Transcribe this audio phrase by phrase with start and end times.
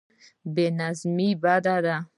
[0.53, 1.97] بې نظمي بد دی.